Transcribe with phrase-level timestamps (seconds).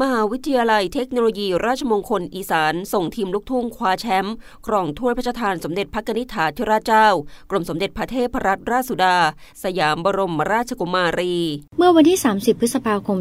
[0.00, 7.08] มหาวิทยาลัยเทคโนโลยี ราชมงคลอีสาน ส่งทีมลูกทุ่งคว้าแชมป์ครองถ้วยพระราชทานสมเด็จพระนิษฐาธิราชเจ้า
[7.50, 9.16] กรมสมเด็จพระเทพรัตนราชสุดา
[9.62, 11.36] สยามบรมราชกุมารี
[11.78, 13.18] เมื่อวันที่ 30 พฤษภาคม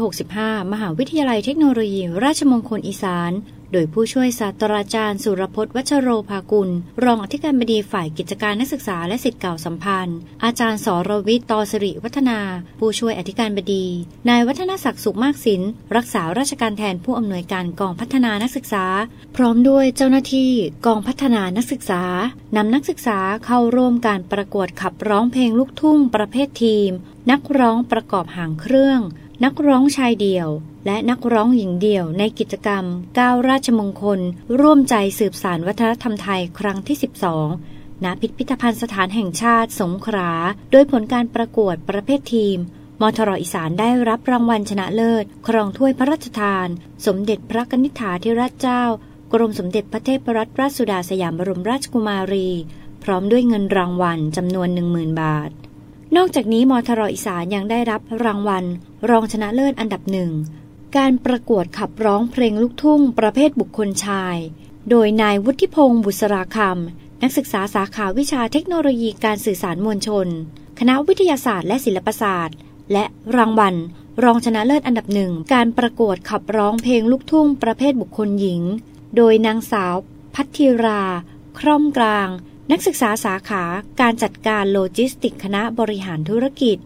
[0.00, 3.32] 2565 มหาวิทยาลัยเทคโนโลยี ราชมงคลอีสาน
[3.72, 6.70] โดยผู้ช่วยศาสตราจารย์สุรพจน์วัชโรภากุล
[7.04, 12.40] รองอธิการบดีฝ่ายกิจการนักศึกษาและสิทธิ์เก่าสัมพันธ์ อาจารย์สรวิทย์ตอสริวัฒนา
[12.78, 13.86] ผู้ช่วยอธิการบดี
[14.28, 15.62] นายวัฒนศักดิ์สุขมากสิน
[15.96, 18.84] รักษาราชการแทนผู้อำนวยการกองพัฒนานักศึกษา
[19.36, 20.52] พร้อมด้วยเจ้าหน้าที่
[20.86, 22.02] กองพัฒนานักศึกษา
[22.56, 26.90] นำนักศึกษาเข้าร่วมการประกวดขับร้องเพลงลูกทุ่งประเภททีม
[27.30, 29.00] นักร้องประกอบหางเครื่อง
[29.44, 30.48] นักร้องชายเดี่ยว
[30.86, 32.84] และนักร้องหญิงเดี่ยวในกิจกรรม
[33.18, 34.20] ก้าวราชมงคล
[34.60, 36.96] ร่วมใจสืบสารวัฒนธรรมไทยครั้งที่
[37.50, 40.30] 12 ณ พิพิธภัณฑ์สถานแห่งชาติสงขลา
[40.70, 42.58] โดยผลการประกวดประเภททีม
[43.00, 46.68] มทรอีสานได้รับรางวัลชนะเลิศ ครองถ้วยพระราชทาน
[47.06, 48.84] สมเด็จพระนิษฐาธิราชเจ้า
[49.32, 52.48] กรมสมเด็จพระเทพรัตนราชสุดาสยามบรมราชกุมารี
[53.04, 55.50] พร้อมด้วยเงินรางวัลจำนวน 10,000 บาท
[56.16, 58.64] นอกจากนี้มทรอีสานยังได้รับรางวัล
[59.10, 60.30] รองชนะเลิศอันดับหนึ่ง
[60.96, 64.36] การประกวดขับร้องเพลงลูกทุ่ง ประเภทบุคคลชาย
[64.90, 70.26] โดยนายวุฒิพงศ์บุษราคำนักศึกษาสาขาวิชาเทคโนโลยีการสื่อสารมวลชน
[70.78, 72.56] คณะวิทยาศาสตร์และศิลปศาสตร์
[72.92, 73.04] และ
[73.36, 73.74] รางวัล
[74.24, 78.62] รองชนะเลิศอันดับหนึ่ง การประกวดขับร้องเพลงลูกทุ่ง ประเภทบุคคลหญิง
[79.16, 79.94] โดยนางสาว
[80.34, 81.02] พัทธิรา
[81.58, 82.28] คร่อมกลาง
[82.72, 83.64] นักศึกษาสาขา
[84.00, 86.78] การจัดการโลจิสติกคณะบริหารธุรกิจ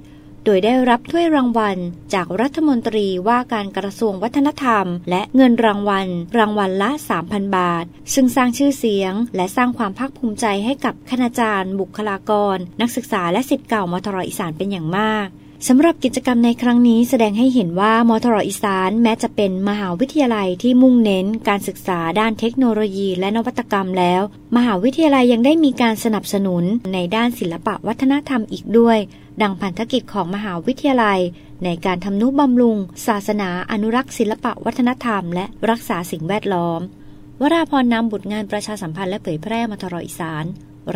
[0.44, 1.78] โดยได้รับถ้วยรางวัล
[2.14, 6.90] จากรัฐมนตรีว่าการกระทรวงวัฒนธรรม และเงินรางวัล รางวัลละ
[7.22, 7.84] 3,000 บาท
[8.14, 15.28] ซึ่งสร้างชื่อเสียง และสร้างความภาคภูมิใจให้กับคณาจารย์ บุคลากร นักศึกษาและศิษย์เก่ามทร.อีสานเป็นอย่างมาก
[15.68, 24.22] สำหรับกิจกรรมในครั้งนี้แสดงให้เห็นว่ามทรอีสานแม้จะเป็นมหาวิทยาลัยที่มุ่งเน้นการศึกษาด้านเทคโนโลยีและนวัตกรรมแล้ว
[24.56, 28.98] มหาวิทยาลัยยังได้มีการสนับสนุนในด้านศิลปะวัฒนธรรมอีกด้วย
[29.42, 31.20] ดังพันธกิจของมหาวิทยาลัย
[31.64, 36.80] ในการทำนุบำรุง ศาสนา อนุรักษ์ศิลปะวัฒนธรรม และรักษาสิ่งแวดล้อม
[37.40, 40.44] วราพรนำบุตรงานประชาสัมพันธ์และเผยแพร่มทรอีสาน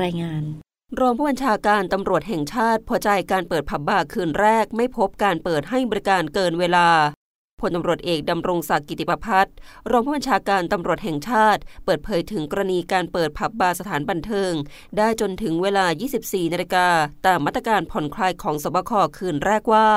[0.03, 0.66] รายงาน
[1.00, 6.88] รองผู้บัญชาการตำรวจแห่งชาติพอใจการเปิดผับบาร์คืนแรกไม่พบการเปิดให้บริการเกินเวลา
[7.62, 9.55] พลตำรวจเอกดำรงศักดิ์กิติประพัฒน์
[9.91, 14.53] รองผู้บัญชาการตำรวจแห่งชาติ เปิดเผยถึงกรณีการเปิดผับบาร์สถานบันเทิง
[14.99, 15.87] ได้จนถึงเวลา
[16.21, 16.89] 24 นาฬิกา
[17.27, 19.89] ตามมาตรการผ่อนคลายของสบคคืนแรกว่า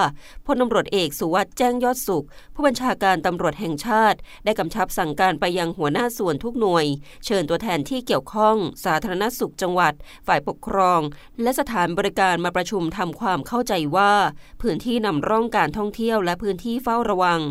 [0.46, 2.26] พลตำรวจเอกสุวัสด์แจ้งยอดสุข
[2.56, 6.86] ผู้บัญชาการตำรวจแห่งชาติ ได้กำชับสั่งการไปยังหัวหน้าส่วนทุกหน่วย
[7.26, 8.56] เชิญตัวแทนที่เกี่ยวข้อง
[8.86, 9.94] สาธารณสุขจังหวัด
[10.28, 11.02] ฝ่ายปกครอง
[11.42, 14.14] และสถานบริการมาประชุมทำความเข้าใจว่า
[14.62, 17.42] พื้นที่นำร่องการท่องเที่ยวและพื้นที่เฝ้าระวัง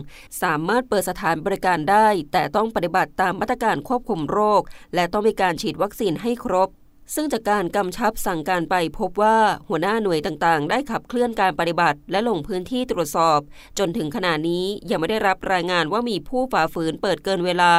[0.42, 4.62] สามารถเปิดสถานบริการได้ แต่ต้องปฏิบัติตามมาตรการควบคุมโรค
[4.94, 6.70] และต้องมีการฉีดวัคซีนให้ครบ
[7.14, 9.36] ซึ่งจากการกำชับสั่งการไปพบว่า
[9.69, 13.41] หัวหน้าหน่วยต่างๆ ได้ขับเคลื่อนการปฏิบัติ และลงพื้นที่ตรวจสอบ
[13.78, 17.72] จนถึงขณะนี้ยังไม่ได้รับรายงานว่ามีผู้ฝ่าฝืนเปิดเกินเวลา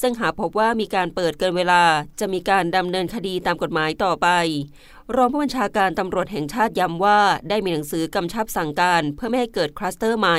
[0.00, 1.82] ซึ่งหากพบว่ามีการเปิดเกินเวลา
[2.20, 4.28] จะมีการดำเนินคดีตามกฎหมายต่อไป
[5.16, 10.38] รองผู้บัญชาการตำรวจแห่งชาติย้ำว่า ได้มีหนังสือกำชับสั่งการเพื่อไม่ให้เกิดคลัสเตอร์ใหม่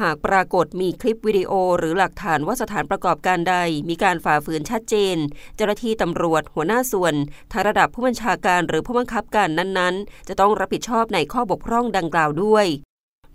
[0.00, 3.56] หากปรากฏมีคลิปวิดีโอหรือหลักฐานว่าสถานประกอบการใด
[3.88, 5.16] มีการฝ่าฝืนชัดเจน
[5.56, 7.14] เจ้าหน้าที่ตำรวจหัวหน้าส่วน
[7.52, 12.66] ทางระดับผู้บัญชาการหรือผู้บังคับการนั้นๆ จะต้องรับผิดชอบในข้อบกพร่องดังกล่าวด้วย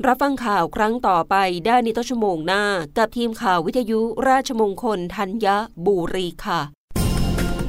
[0.05, 1.35] รับฟังข่าวครั้งต่อไป
[1.65, 2.63] ได้ในต้นชั่วโมงหน้า
[2.97, 5.47] กับทีมข่าววิทยุราชมงคลธัญ
[5.85, 6.61] บุรีค่ะ